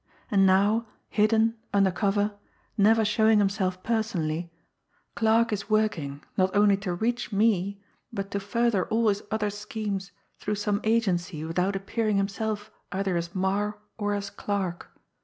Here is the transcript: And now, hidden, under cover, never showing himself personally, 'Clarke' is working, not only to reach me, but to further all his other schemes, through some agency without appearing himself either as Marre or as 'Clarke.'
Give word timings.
And 0.31 0.47
now, 0.47 0.87
hidden, 1.09 1.57
under 1.71 1.91
cover, 1.91 2.33
never 2.75 3.05
showing 3.05 3.37
himself 3.37 3.83
personally, 3.83 4.51
'Clarke' 5.13 5.53
is 5.53 5.69
working, 5.69 6.23
not 6.35 6.55
only 6.55 6.75
to 6.77 6.95
reach 6.95 7.31
me, 7.31 7.79
but 8.11 8.31
to 8.31 8.39
further 8.39 8.87
all 8.87 9.09
his 9.09 9.21
other 9.29 9.51
schemes, 9.51 10.11
through 10.39 10.55
some 10.55 10.81
agency 10.83 11.43
without 11.45 11.75
appearing 11.75 12.17
himself 12.17 12.71
either 12.91 13.15
as 13.15 13.35
Marre 13.35 13.77
or 13.99 14.15
as 14.15 14.31
'Clarke.' 14.31 14.89